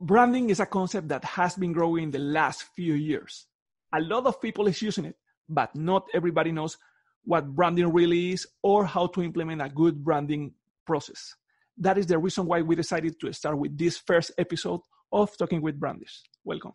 [0.00, 3.46] branding is a concept that has been growing in the last few years.
[3.94, 5.16] A lot of people is using it,
[5.48, 6.76] but not everybody knows
[7.24, 10.52] what branding really is or how to implement a good branding
[10.86, 11.34] process.
[11.78, 14.80] That is the reason why we decided to start with this first episode
[15.12, 16.22] of Talking with Branders.
[16.44, 16.72] Welcome.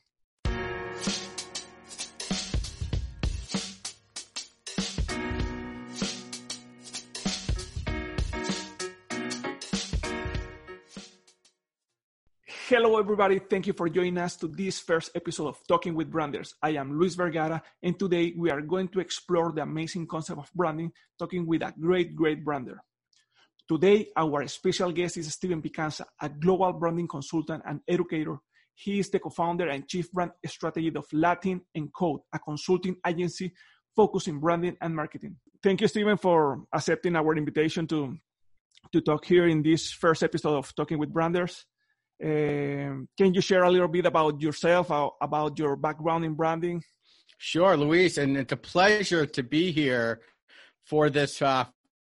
[12.84, 13.38] Hello, everybody.
[13.38, 16.56] Thank you for joining us to this first episode of Talking with Branders.
[16.64, 20.50] I am Luis Vergara, and today we are going to explore the amazing concept of
[20.56, 22.82] branding, talking with a great, great brander.
[23.70, 28.40] Today, our special guest is Steven Picanza, a global branding consultant and educator.
[28.74, 33.54] He is the co-founder and chief brand strategist of Latin and Code, a consulting agency
[33.96, 35.36] focused in branding and marketing.
[35.62, 38.18] Thank you, Steven, for accepting our invitation to,
[38.92, 41.64] to talk here in this first episode of Talking with Branders.
[42.24, 46.84] Um, can you share a little bit about yourself, uh, about your background in branding?
[47.38, 50.22] Sure, Luis, and it's a pleasure to be here
[50.86, 51.66] for this uh,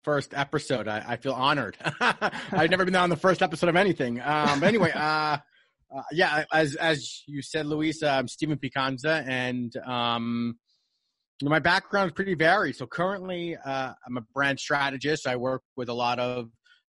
[0.03, 0.87] first episode.
[0.87, 1.77] I, I feel honored.
[1.99, 4.21] I've never been on the first episode of anything.
[4.21, 5.37] Um, but anyway, uh,
[5.95, 10.59] uh, yeah, as as you said, Luis, uh, I'm Steven Picanza, and um,
[11.41, 12.75] my background is pretty varied.
[12.75, 15.25] So currently, I'm a brand strategist.
[15.25, 16.51] I work with a lot of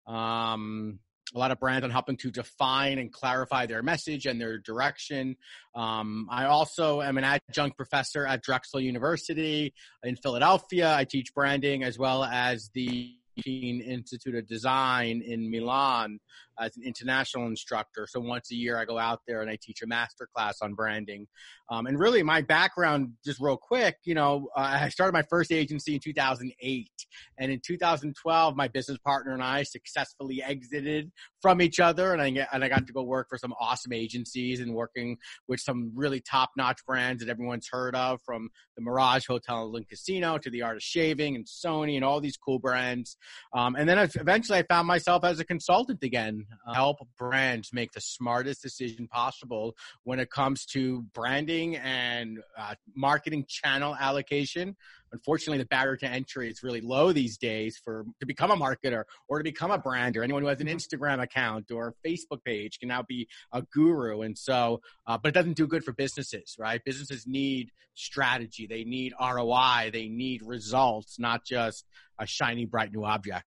[0.07, 0.99] um,
[1.35, 5.37] a lot of brands on helping to define and clarify their message and their direction.
[5.75, 10.95] Um, I also am an adjunct professor at Drexel University in Philadelphia.
[10.95, 16.19] I teach branding as well as the Institute of Design in Milan
[16.61, 18.07] as an international instructor.
[18.09, 20.75] So once a year, I go out there and I teach a master class on
[20.75, 21.27] branding.
[21.71, 25.53] Um, and really, my background, just real quick, you know, uh, I started my first
[25.53, 26.91] agency in 2008.
[27.39, 32.13] And in 2012, my business partner and I successfully exited from each other.
[32.13, 35.61] And I, and I got to go work for some awesome agencies and working with
[35.61, 40.39] some really top notch brands that everyone's heard of from the Mirage Hotel and Casino
[40.39, 43.17] to the Art of Shaving and Sony and all these cool brands.
[43.53, 47.93] Um, and then eventually I found myself as a consultant again uh, help brands make
[47.93, 54.77] the smartest decision possible when it comes to branding and uh, marketing channel allocation.
[55.13, 59.05] Unfortunately, the barrier to entry is really low these days for to become a marketer
[59.29, 60.23] or to become a brander.
[60.23, 60.77] Anyone who has an mm-hmm.
[60.77, 64.23] Instagram account or a Facebook page can now be a guru.
[64.23, 66.83] And so, uh, but it doesn't do good for businesses, right?
[66.85, 68.67] Businesses need strategy.
[68.67, 69.91] They need ROI.
[69.93, 71.85] They need results, not just
[72.19, 73.47] a shiny, bright new object.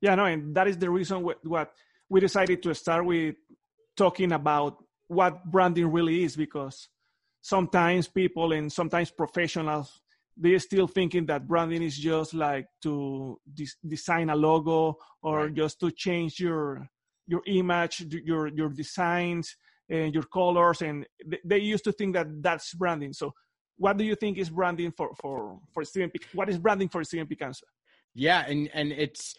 [0.00, 1.72] Yeah, no, and that is the reason what, what
[2.08, 3.36] we decided to start with
[3.96, 6.88] talking about what branding really is because
[7.42, 10.00] sometimes people and sometimes professionals
[10.40, 15.54] they're still thinking that branding is just like to de- design a logo or right.
[15.54, 16.88] just to change your
[17.26, 19.56] your image your your designs
[19.88, 21.06] and your colors and
[21.44, 23.32] they used to think that that's branding so
[23.76, 27.26] what do you think is branding for for for Steven what is branding for Steven
[27.26, 27.62] Picanza
[28.14, 29.36] yeah and and it's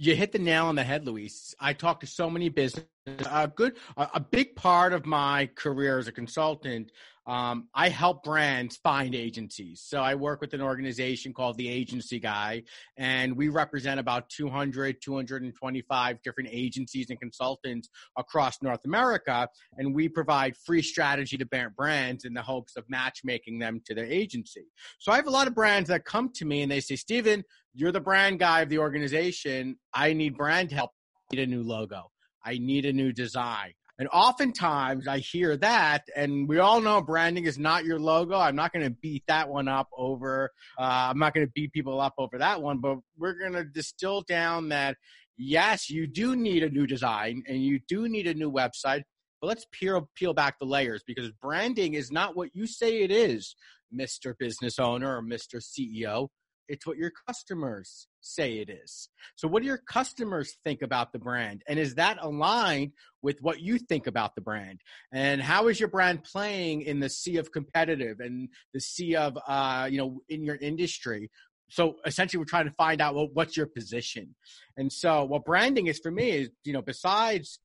[0.00, 1.54] you hit the nail on the head, Luis.
[1.60, 2.86] I talk to so many business.
[3.06, 6.90] Uh, a good, a big part of my career as a consultant,
[7.30, 9.84] um, I help brands find agencies.
[9.86, 12.64] So I work with an organization called the Agency Guy,
[12.96, 19.48] and we represent about 200, 225 different agencies and consultants across North America.
[19.78, 21.46] And we provide free strategy to
[21.76, 24.66] brands in the hopes of matchmaking them to their agency.
[24.98, 27.44] So I have a lot of brands that come to me and they say, Steven,
[27.74, 29.76] you're the brand guy of the organization.
[29.94, 30.90] I need brand help.
[31.30, 32.10] I need a new logo.
[32.44, 33.74] I need a new design.
[34.00, 38.34] And oftentimes I hear that, and we all know branding is not your logo.
[38.34, 41.74] I'm not going to beat that one up over, uh, I'm not going to beat
[41.74, 44.96] people up over that one, but we're going to distill down that
[45.36, 49.02] yes, you do need a new design and you do need a new website,
[49.42, 53.10] but let's peel, peel back the layers because branding is not what you say it
[53.10, 53.54] is,
[53.94, 54.32] Mr.
[54.38, 55.60] Business Owner or Mr.
[55.60, 56.28] CEO.
[56.70, 59.08] It's what your customers say it is.
[59.34, 61.62] So, what do your customers think about the brand?
[61.68, 62.92] And is that aligned
[63.22, 64.80] with what you think about the brand?
[65.12, 69.36] And how is your brand playing in the sea of competitive and the sea of,
[69.46, 71.28] uh, you know, in your industry?
[71.70, 74.36] So essentially, we're trying to find out well, what's your position.
[74.76, 77.58] And so, what branding is for me is, you know, besides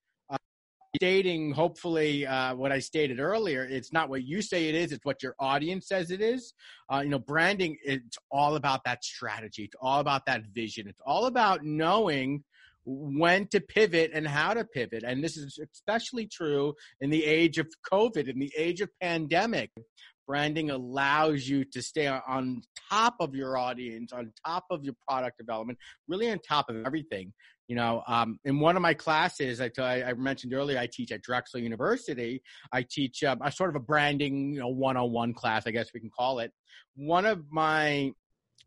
[0.96, 3.64] stating hopefully uh, what I stated earlier.
[3.64, 6.54] It's not what you say it is; it's what your audience says it is.
[6.92, 9.64] Uh, you know, branding it's all about that strategy.
[9.64, 10.88] It's all about that vision.
[10.88, 12.44] It's all about knowing
[12.86, 15.04] when to pivot and how to pivot.
[15.04, 19.72] And this is especially true in the age of COVID, in the age of pandemic.
[20.28, 25.38] Branding allows you to stay on top of your audience, on top of your product
[25.38, 25.78] development,
[26.08, 27.34] really on top of everything.
[27.68, 31.12] You know, um, in one of my classes, I, t- I mentioned earlier, I teach
[31.12, 32.44] at Drexel University.
[32.72, 36.00] I teach um, a sort of a branding, you know, one-on-one class, I guess we
[36.00, 36.52] can call it.
[36.96, 38.12] One of my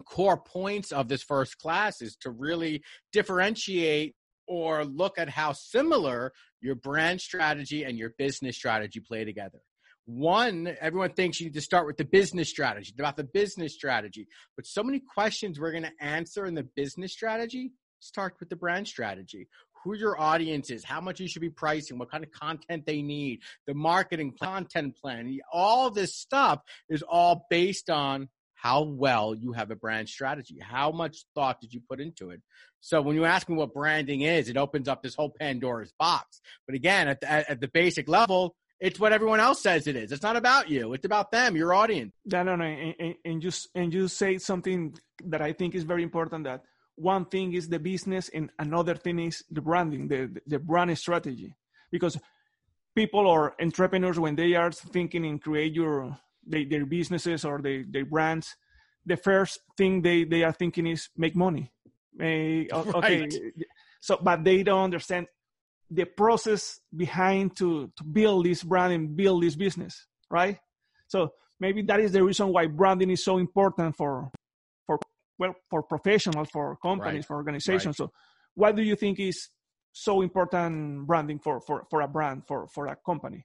[0.05, 2.83] core points of this first class is to really
[3.13, 4.15] differentiate
[4.47, 9.61] or look at how similar your brand strategy and your business strategy play together.
[10.09, 14.27] One, everyone thinks you need to start with the business strategy, about the business strategy.
[14.57, 18.57] But so many questions we're going to answer in the business strategy start with the
[18.57, 19.49] brand strategy.
[19.85, 23.03] Who your audience is, how much you should be pricing, what kind of content they
[23.03, 29.53] need, the marketing content plan, all this stuff is all based on how well you
[29.53, 30.57] have a brand strategy.
[30.59, 32.41] How much thought did you put into it?
[32.81, 36.41] So when you ask me what branding is, it opens up this whole Pandora's box.
[36.67, 40.13] But again, at the, at the basic level, it's what everyone else says it is.
[40.13, 40.93] It's not about you.
[40.93, 42.13] It's about them, your audience.
[42.25, 42.65] Yeah, no, no.
[42.65, 46.45] And, and, and you and you say something that I think is very important.
[46.45, 46.63] That
[46.95, 51.55] one thing is the business, and another thing is the branding, the the brand strategy.
[51.91, 52.19] Because
[52.95, 57.85] people or entrepreneurs, when they are thinking in create your they, their businesses or they,
[57.89, 58.57] their brands,
[59.05, 61.71] the first thing they, they are thinking is make money.
[62.21, 63.35] Uh, okay, right.
[64.01, 65.27] so but they don't understand
[65.91, 70.59] the process behind to to build this brand and build this business, right?
[71.09, 74.31] So maybe that is the reason why branding is so important for
[74.87, 74.99] for
[75.39, 77.27] well for professionals, for companies, right.
[77.27, 77.99] for organizations.
[77.99, 78.09] Right.
[78.09, 78.13] So
[78.55, 79.49] what do you think is
[79.93, 83.45] so important branding for for for a brand for for a company?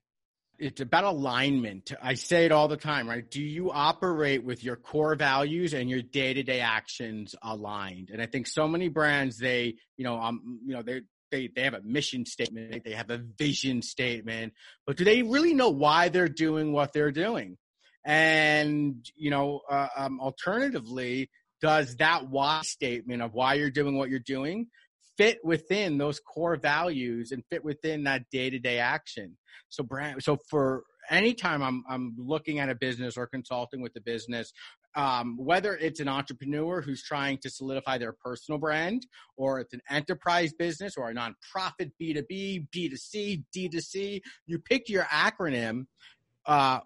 [0.58, 1.92] it's about alignment.
[2.00, 3.28] I say it all the time, right?
[3.28, 8.10] Do you operate with your core values and your day-to-day actions aligned?
[8.10, 11.02] And I think so many brands, they, you know, um, you know, they
[11.34, 14.52] they they have a mission statement, they have a vision statement,
[14.86, 17.56] but do they really know why they're doing what they're doing?
[18.04, 24.10] And you know, uh, um, alternatively, does that why statement of why you're doing what
[24.10, 24.68] you're doing
[25.16, 29.36] fit within those core values and fit within that day-to-day action
[29.68, 34.00] so brand so for anytime I'm I'm looking at a business or consulting with a
[34.00, 34.52] business,
[34.96, 39.06] um, whether it's an entrepreneur who's trying to solidify their personal brand,
[39.36, 45.86] or it's an enterprise business or a nonprofit B2B, B2C, D2C, you pick your acronym.
[46.46, 46.80] Uh,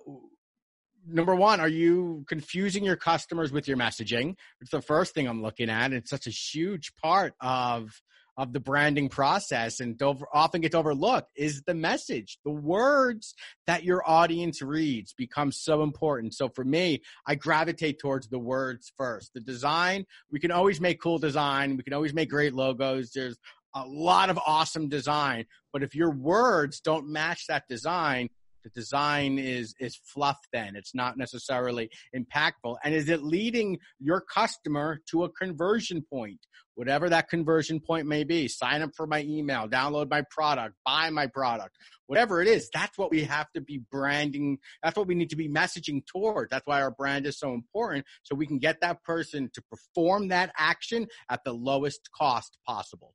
[1.06, 4.34] number one, are you confusing your customers with your messaging?
[4.60, 5.87] It's the first thing I'm looking at.
[5.87, 7.90] And it's such a huge part of
[8.38, 10.00] of the branding process and
[10.32, 12.38] often gets overlooked is the message.
[12.44, 13.35] The words
[13.67, 16.35] that your audience reads become so important.
[16.35, 19.35] So for me, I gravitate towards the words first.
[19.35, 21.76] The design, we can always make cool design.
[21.76, 23.11] We can always make great logos.
[23.11, 23.37] There's
[23.75, 28.31] a lot of awesome design, but if your words don't match that design,
[28.62, 30.76] the design is is fluff then.
[30.76, 32.76] It's not necessarily impactful.
[32.84, 36.40] And is it leading your customer to a conversion point?
[36.75, 38.46] Whatever that conversion point may be.
[38.46, 41.76] Sign up for my email download my product buy my product.
[42.06, 45.37] Whatever it is that's what we have to be branding that's what we need to
[45.37, 46.49] be messaging toward.
[46.50, 50.28] That's why our brand is so important so we can get that person to perform
[50.28, 53.14] that action at the lowest cost possible.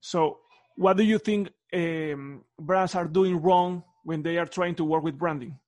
[0.00, 0.38] So
[0.76, 5.02] what do you think um, brands are doing wrong when they are trying to work
[5.02, 5.58] with branding?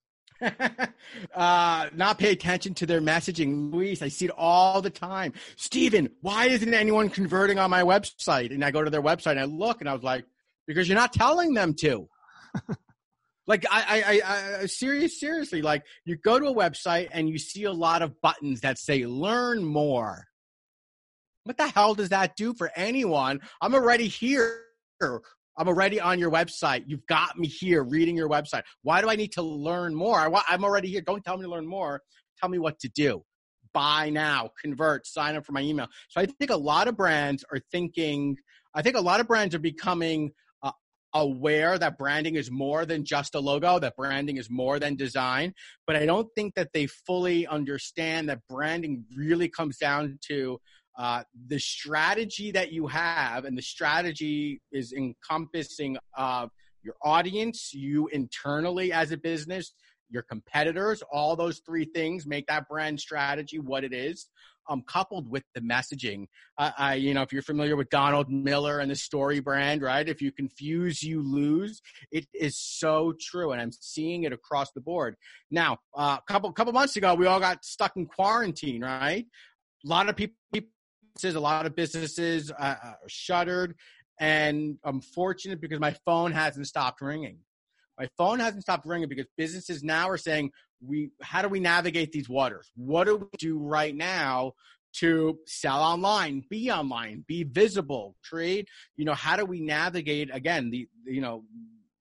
[1.35, 3.71] uh, not pay attention to their messaging.
[3.73, 5.33] Luis, I see it all the time.
[5.57, 8.51] Steven, why isn't anyone converting on my website?
[8.51, 10.23] And I go to their website and I look and I was like,
[10.65, 12.07] because you're not telling them to.
[13.47, 17.65] like I, I, I, serious, seriously, like you go to a website and you see
[17.65, 20.25] a lot of buttons that say learn more.
[21.43, 23.41] What the hell does that do for anyone?
[23.61, 24.61] I'm already here
[25.59, 26.85] I'm already on your website.
[26.87, 28.63] You've got me here reading your website.
[28.81, 30.17] Why do I need to learn more?
[30.17, 31.01] I, I'm already here.
[31.01, 32.01] Don't tell me to learn more.
[32.39, 33.23] Tell me what to do.
[33.73, 35.87] Buy now, convert, sign up for my email.
[36.07, 38.37] So I think a lot of brands are thinking,
[38.73, 40.31] I think a lot of brands are becoming
[40.63, 40.71] uh,
[41.13, 45.53] aware that branding is more than just a logo, that branding is more than design.
[45.85, 50.59] But I don't think that they fully understand that branding really comes down to
[50.99, 56.49] uh, the strategy that you have, and the strategy is encompassing of
[56.83, 59.73] your audience, you internally as a business,
[60.09, 64.27] your competitors, all those three things make that brand strategy what it is.
[64.69, 66.25] Um, coupled with the messaging,
[66.59, 70.07] uh, I, you know, if you're familiar with Donald Miller and the story brand, right?
[70.07, 71.81] If you confuse, you lose.
[72.11, 75.15] It is so true, and I'm seeing it across the board.
[75.49, 79.25] Now, a uh, couple couple months ago, we all got stuck in quarantine, right?
[79.83, 80.35] A lot of people
[81.23, 83.75] a lot of businesses uh, uh, shuttered,
[84.19, 87.39] and I'm fortunate because my phone hasn't stopped ringing.
[87.97, 92.11] My phone hasn't stopped ringing because businesses now are saying, we, how do we navigate
[92.11, 92.71] these waters?
[92.75, 94.53] What do we do right now
[94.93, 98.67] to sell online, be online, be visible, trade?
[98.95, 101.43] You know, how do we navigate again the, you know,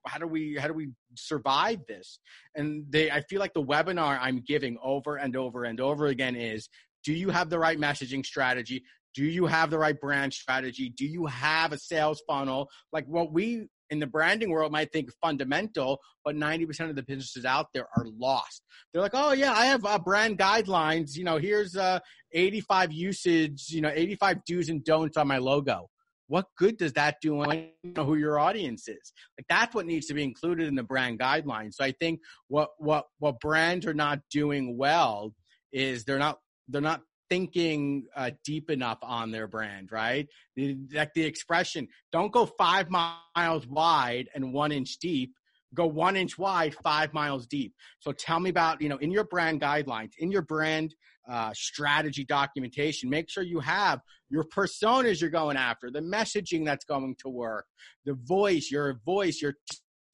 [0.06, 2.18] how do we how do we survive this
[2.54, 6.34] and they i feel like the webinar i'm giving over and over and over again
[6.34, 6.68] is
[7.04, 8.82] do you have the right messaging strategy
[9.18, 13.32] do you have the right brand strategy do you have a sales funnel like what
[13.32, 17.86] we in the branding world might think fundamental, but 90% of the businesses out there
[17.96, 18.62] are lost.
[18.92, 21.16] They're like, oh yeah, I have uh, brand guidelines.
[21.16, 22.00] You know, here's uh,
[22.32, 25.88] 85 usage, you know, 85 do's and don'ts on my logo.
[26.26, 29.12] What good does that do when you know who your audience is?
[29.38, 31.74] Like that's what needs to be included in the brand guidelines.
[31.74, 35.34] So I think what what what brands are not doing well
[35.72, 40.26] is they're not they're not thinking uh, deep enough on their brand, right?
[40.56, 45.32] Like the expression, don't go five miles wide and one inch deep.
[45.74, 47.74] Go one inch wide, five miles deep.
[48.00, 50.94] So tell me about, you know, in your brand guidelines, in your brand
[51.30, 56.86] uh, strategy documentation, make sure you have your personas you're going after, the messaging that's
[56.86, 57.66] going to work,
[58.06, 59.54] the voice, your voice, your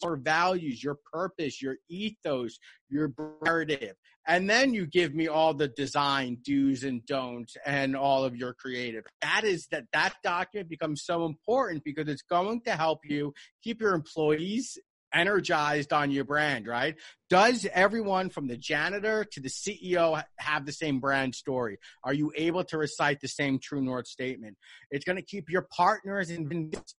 [0.04, 2.58] core values, your purpose, your ethos,
[2.88, 3.94] your narrative.
[4.26, 8.54] And then you give me all the design do's and don'ts and all of your
[8.54, 9.04] creative.
[9.20, 13.80] That is that that document becomes so important because it's going to help you keep
[13.80, 14.78] your employees
[15.14, 16.96] energized on your brand, right?
[17.30, 21.78] Does everyone from the janitor to the CEO have the same brand story?
[22.02, 24.56] Are you able to recite the same true north statement?
[24.90, 26.30] It's going to keep your partners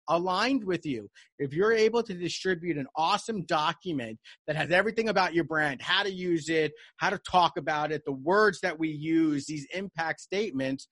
[0.10, 1.10] aligned with you.
[1.38, 6.04] If you're able to distribute an awesome document that has everything about your brand, how
[6.04, 10.22] to use it, how to talk about it, the words that we use, these impact
[10.22, 10.88] statements,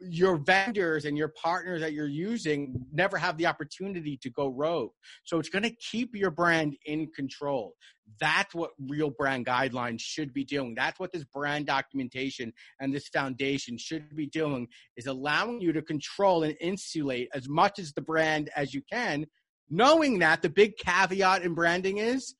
[0.00, 4.92] your vendors and your partners that you're using never have the opportunity to go rogue.
[5.24, 7.74] So it's going to keep your brand in control.
[8.20, 10.74] That's what real brand guidelines should be doing.
[10.74, 15.82] That's what this brand documentation and this foundation should be doing is allowing you to
[15.82, 19.26] control and insulate as much as the brand as you can,
[19.68, 22.34] knowing that the big caveat in branding is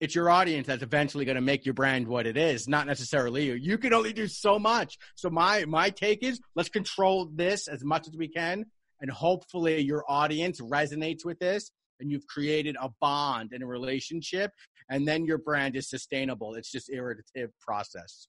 [0.00, 3.44] it's your audience that's eventually going to make your brand what it is, not necessarily
[3.46, 3.54] you.
[3.54, 4.98] You can only do so much.
[5.14, 8.64] So my my take is let's control this as much as we can,
[9.00, 14.52] and hopefully your audience resonates with this, and you've created a bond and a relationship,
[14.88, 16.54] and then your brand is sustainable.
[16.54, 18.26] It's just iterative process.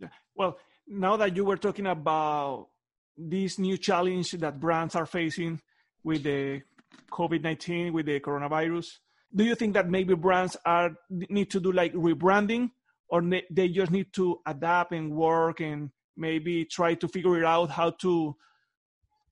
[0.00, 0.08] Yeah.
[0.36, 2.68] Well, now that you were talking about
[3.16, 5.60] this new challenge that brands are facing
[6.04, 6.62] with the
[7.10, 8.98] COVID nineteen, with the coronavirus
[9.34, 12.70] do you think that maybe brands are need to do like rebranding?
[13.10, 17.90] Or they just need to adapt and work and maybe try to figure out how
[18.02, 18.36] to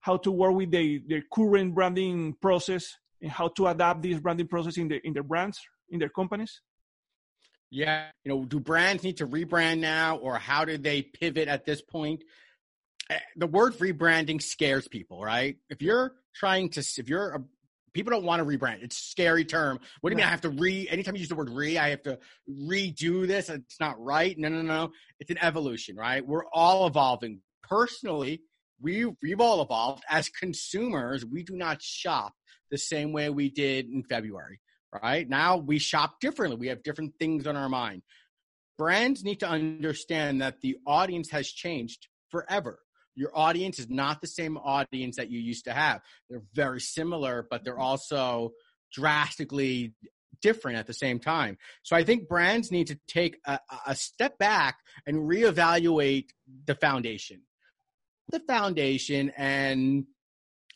[0.01, 4.47] how to work with the, their current branding process and how to adapt this branding
[4.47, 5.61] process in the in their brands
[5.91, 6.61] in their companies?
[7.71, 11.67] Yeah you know do brands need to rebrand now or how do they pivot at
[11.67, 12.25] this point?
[13.11, 15.57] Eh, the word rebranding scares people right?
[15.69, 17.43] If you're trying to if you're a
[17.97, 18.83] people don't want to rebrand.
[18.83, 19.81] It's a scary term.
[20.01, 21.89] What do you mean I have to re anytime you use the word re, I
[21.89, 23.49] have to redo this?
[23.49, 24.39] It's not right.
[24.39, 24.93] No, no, no.
[25.19, 26.25] It's an evolution, right?
[26.25, 27.41] We're all evolving.
[27.63, 28.43] Personally,
[28.81, 30.05] we we've all evolved.
[30.11, 32.35] As consumers, we do not shop
[32.71, 34.61] the same way we did in February.
[35.03, 35.29] Right?
[35.29, 36.59] Now we shop differently.
[36.59, 38.03] We have different things on our mind.
[38.79, 42.79] Brands need to understand that the audience has changed forever
[43.17, 46.03] your audience is not the same audience that you used to have.
[46.29, 47.83] They're very similar, but they're mm-hmm.
[47.83, 48.53] also
[48.93, 49.95] drastically
[50.43, 51.57] different at the same time.
[51.83, 56.29] So I think brands need to take a, a step back and reevaluate
[56.67, 57.41] the foundation.
[58.31, 60.05] The foundation and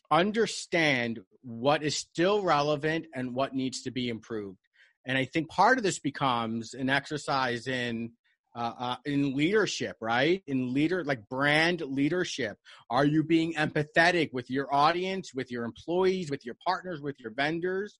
[0.09, 4.59] understand what is still relevant and what needs to be improved.
[5.05, 8.11] And I think part of this becomes an exercise in
[8.55, 10.43] uh, uh, in leadership, right?
[10.47, 12.57] In leader, like brand leadership.
[12.89, 17.31] Are you being empathetic with your audience, with your employees, with your partners, with your
[17.31, 17.97] vendors?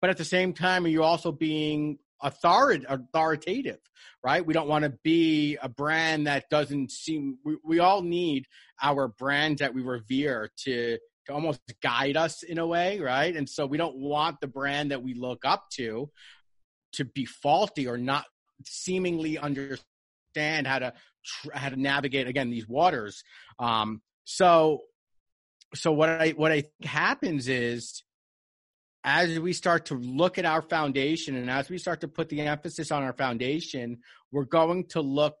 [0.00, 3.78] But at the same time, are you also being authoritative,
[4.22, 4.44] right?
[4.44, 8.46] We don't want to be a brand that doesn't seem, we, we all need
[8.82, 13.34] our brands that we revere to, to almost guide us in a way, right?
[13.34, 16.10] And so we don't want the brand that we look up to
[16.94, 18.24] to be faulty or not
[18.64, 20.92] seemingly understand how to
[21.52, 23.22] how to navigate again these waters.
[23.58, 24.82] Um, so
[25.74, 28.02] so what I what I think happens is
[29.04, 32.40] as we start to look at our foundation and as we start to put the
[32.40, 33.98] emphasis on our foundation,
[34.32, 35.36] we're going to look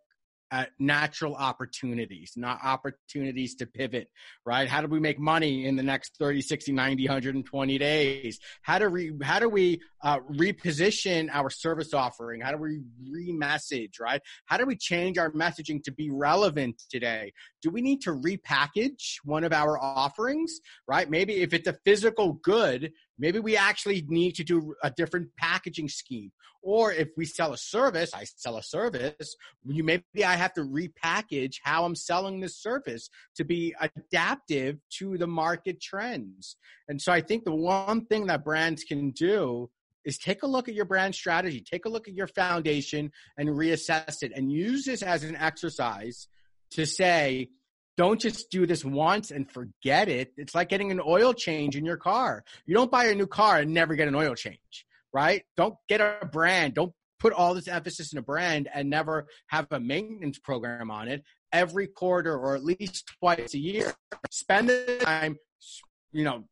[0.54, 4.08] at natural opportunities, not opportunities to pivot,
[4.46, 4.68] right?
[4.68, 8.38] How do we make money in the next 30, 60, 90, 120 days?
[8.62, 12.40] How do we, how do we uh, reposition our service offering?
[12.40, 14.20] How do we remessage, right?
[14.44, 17.32] How do we change our messaging to be relevant today?
[17.64, 21.08] Do we need to repackage one of our offerings, right?
[21.08, 25.88] Maybe if it's a physical good, maybe we actually need to do a different packaging
[25.88, 26.30] scheme.
[26.60, 30.60] Or if we sell a service, I sell a service, you maybe I have to
[30.60, 36.56] repackage how I'm selling this service to be adaptive to the market trends.
[36.90, 39.70] And so I think the one thing that brands can do
[40.04, 43.48] is take a look at your brand strategy, take a look at your foundation and
[43.48, 46.28] reassess it and use this as an exercise
[46.74, 47.50] to say,
[47.96, 50.32] don't just do this once and forget it.
[50.36, 52.44] It's like getting an oil change in your car.
[52.66, 55.42] You don't buy a new car and never get an oil change, right?
[55.56, 56.74] Don't get a brand.
[56.74, 61.08] Don't put all this emphasis in a brand and never have a maintenance program on
[61.08, 63.94] it every quarter or at least twice a year.
[64.30, 65.36] Spend the time,
[66.12, 66.44] you know,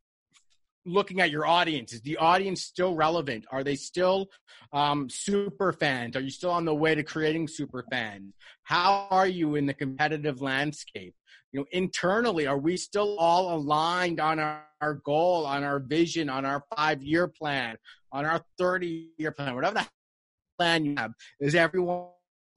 [0.85, 1.93] looking at your audience.
[1.93, 3.45] Is the audience still relevant?
[3.51, 4.29] Are they still
[4.71, 6.15] um, super fans?
[6.15, 8.33] Are you still on the way to creating super fans?
[8.63, 11.15] How are you in the competitive landscape?
[11.53, 16.29] you know internally are we still all aligned on our, our goal on our vision
[16.29, 17.77] on our five year plan
[18.11, 19.87] on our 30 year plan whatever the
[20.57, 22.07] plan you have is everyone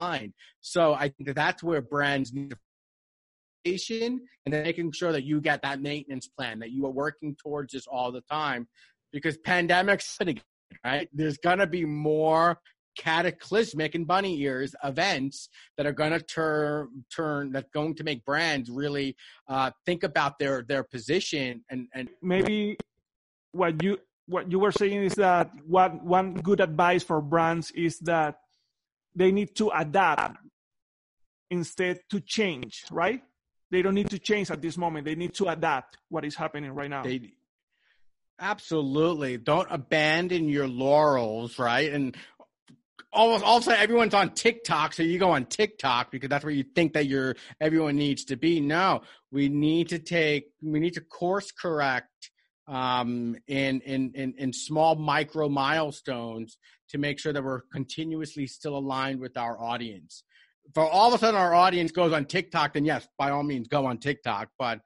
[0.01, 2.57] aligned so i think that that's where brands need to
[4.45, 7.73] and then making sure that you get that maintenance plan that you are working towards
[7.73, 8.67] this all the time.
[9.11, 10.17] Because pandemics
[10.83, 12.59] right there's going to be more
[12.97, 18.25] cataclysmic and bunny ears events that are going to turn turn that's going to make
[18.25, 19.15] brands really
[19.47, 22.75] uh, think about their their position and and maybe
[23.51, 23.97] what you
[24.27, 28.39] what you were saying is that one one good advice for brands is that
[29.15, 30.37] they need to adapt
[31.51, 33.21] instead to change right
[33.71, 36.71] they don't need to change at this moment they need to adapt what is happening
[36.71, 37.31] right now they,
[38.39, 39.37] Absolutely.
[39.37, 41.91] Don't abandon your laurels, right?
[41.91, 42.15] And
[43.11, 46.45] almost all of a sudden everyone's on TikTok, so you go on TikTok because that's
[46.45, 48.59] where you think that your everyone needs to be.
[48.59, 52.29] No, we need to take we need to course correct
[52.67, 56.57] um, in, in in in small micro milestones
[56.89, 60.23] to make sure that we're continuously still aligned with our audience.
[60.73, 63.67] For all of a sudden our audience goes on TikTok, then yes, by all means
[63.67, 64.49] go on TikTok.
[64.59, 64.81] But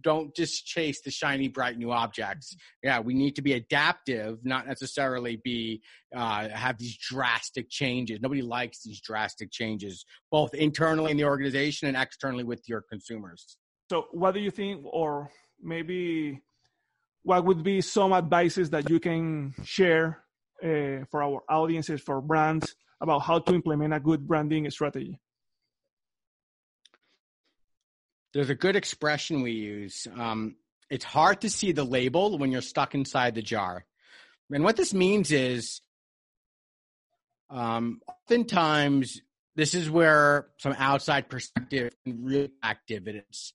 [0.00, 2.56] don't just chase the shiny, bright new objects.
[2.82, 5.82] Yeah, we need to be adaptive, not necessarily be
[6.14, 8.20] uh, have these drastic changes.
[8.20, 13.58] Nobody likes these drastic changes, both internally in the organization and externally with your consumers.
[13.90, 16.40] So, what do you think, or maybe
[17.22, 20.22] what would be some advices that you can share
[20.62, 25.18] uh, for our audiences, for brands, about how to implement a good branding strategy?
[28.32, 30.06] There's a good expression we use.
[30.14, 30.56] Um,
[30.90, 33.84] it's hard to see the label when you're stuck inside the jar.
[34.50, 35.80] And what this means is
[37.50, 39.20] um, oftentimes
[39.56, 43.54] this is where some outside perspective can really act dividends.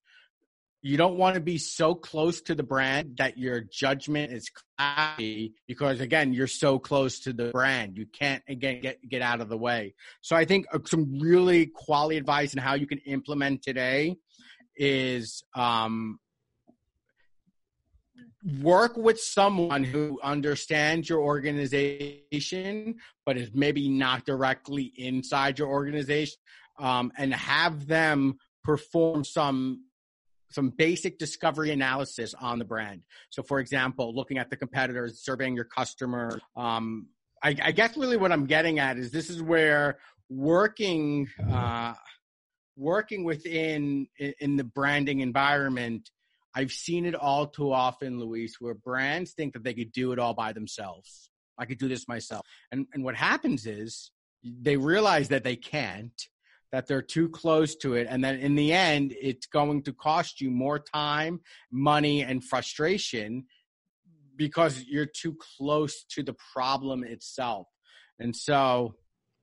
[0.84, 5.54] You don't want to be so close to the brand that your judgment is cloudy
[5.68, 7.98] because again, you're so close to the brand.
[7.98, 9.94] You can't again get get out of the way.
[10.22, 14.18] So I think uh, some really quality advice on how you can implement today
[14.76, 16.20] is um,
[18.62, 26.38] work with someone who understands your organization but is maybe not directly inside your organization
[26.80, 29.84] um, and have them perform some
[30.52, 35.56] some basic discovery analysis on the brand so for example looking at the competitors surveying
[35.56, 37.08] your customer um,
[37.44, 39.98] I, I, guess really what i'm getting at is this is where
[40.30, 41.94] working uh,
[42.78, 46.10] working within in the branding environment,
[46.56, 50.20] I've seen it all too often, Luis, where brands think that they could do it
[50.20, 51.30] all by themselves.
[51.58, 52.46] I could do this myself.
[52.72, 54.12] And and what happens is
[54.44, 56.20] they realize that they can't,
[56.72, 60.42] that they're too close to it, and then in the end, it's going to cost
[60.42, 63.46] you more time, money, and frustration
[64.36, 67.68] because you're too close to the problem itself.
[68.20, 68.96] And so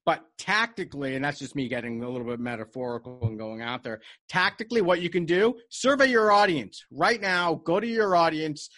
[0.08, 4.00] but tactically, and that's just me getting a little bit metaphorical and going out there,
[4.26, 6.82] tactically, what you can do, survey your audience.
[6.90, 8.70] Right now, go to your audience,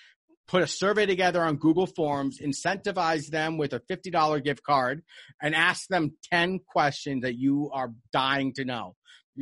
[0.50, 5.02] put a survey together on Google Forms, incentivize them with a $50 gift card,
[5.40, 8.96] and ask them 10 questions that you are dying to know.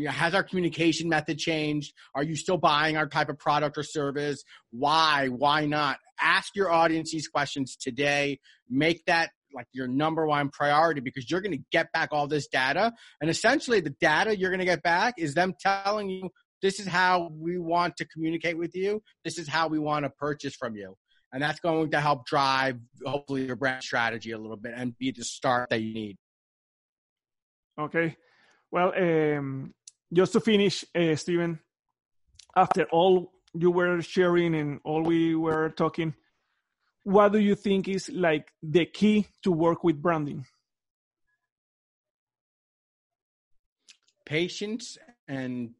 [0.06, 1.94] Has our communication method changed?
[2.14, 4.44] Are you still buying our type of product or service?
[4.70, 5.28] Why?
[5.28, 5.98] Why not?
[6.20, 8.38] Ask your audience these questions today.
[8.68, 12.48] Make that like your number one priority because you're going to get back all this
[12.48, 12.92] data.
[13.22, 16.28] And essentially, the data you're going to get back is them telling you
[16.62, 20.10] this is how we want to communicate with you, this is how we want to
[20.10, 20.96] purchase from you.
[21.32, 25.12] And that's going to help drive, hopefully, your brand strategy a little bit and be
[25.12, 26.16] the start that you need.
[27.78, 28.16] Okay.
[28.70, 29.74] Well, um,
[30.12, 31.60] just to finish, uh, Steven,
[32.56, 36.14] after all you were sharing and all we were talking,
[37.04, 40.44] what do you think is like the key to work with branding?
[44.24, 45.70] Patience and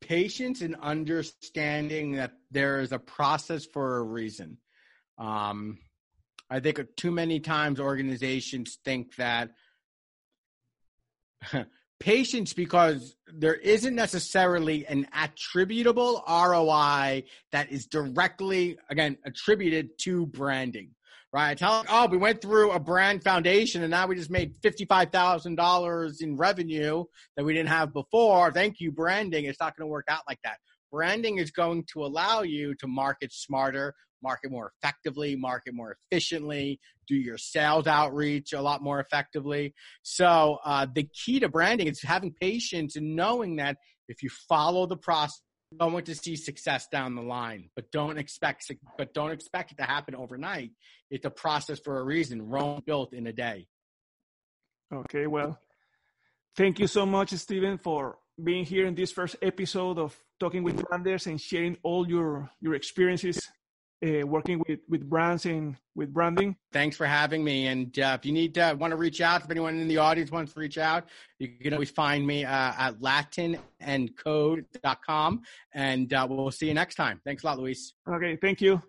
[0.00, 4.58] patience and understanding that there is a process for a reason.
[5.18, 5.78] Um,
[6.50, 9.50] I think too many times organizations think that
[12.00, 20.90] patience because there isn't necessarily an attributable ROI that is directly, again, attributed to branding.
[21.30, 21.58] Right.
[21.58, 26.36] Tell oh, we went through a brand foundation and now we just made $55,000 in
[26.38, 27.04] revenue
[27.36, 28.50] that we didn't have before.
[28.50, 29.44] Thank you, branding.
[29.44, 30.56] It's not going to work out like that.
[30.90, 36.80] Branding is going to allow you to market smarter, market more effectively, market more efficiently,
[37.06, 39.74] do your sales outreach a lot more effectively.
[40.02, 43.76] So uh, the key to branding is having patience and knowing that
[44.08, 47.70] if you follow the process, you're going to see success down the line.
[47.74, 50.70] But don't expect but don't expect it to happen overnight.
[51.10, 52.48] It's a process for a reason.
[52.48, 53.66] Rome built in a day.
[54.92, 55.58] Okay, well,
[56.56, 60.82] thank you so much, Steven, for being here in this first episode of Talking with
[60.84, 63.40] Branders and sharing all your your experiences
[64.04, 66.56] uh, working with with brands and with branding.
[66.72, 67.66] Thanks for having me.
[67.66, 70.30] And uh, if you need to want to reach out, if anyone in the audience
[70.30, 71.08] wants to reach out,
[71.38, 75.42] you can always find me uh, at latinandcode.com.
[75.74, 77.20] And uh, we'll see you next time.
[77.24, 77.94] Thanks a lot, Luis.
[78.08, 78.80] Okay, thank you.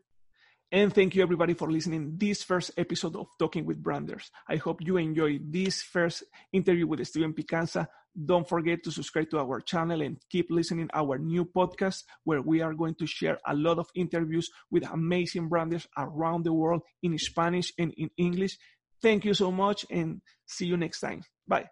[0.72, 4.30] And thank you everybody for listening this first episode of Talking with Branders.
[4.48, 7.88] I hope you enjoyed this first interview with Steven Picanza.
[8.26, 12.62] Don't forget to subscribe to our channel and keep listening our new podcast where we
[12.62, 17.18] are going to share a lot of interviews with amazing branders around the world in
[17.18, 18.58] Spanish and in English.
[19.02, 21.24] Thank you so much and see you next time.
[21.48, 21.70] Bye.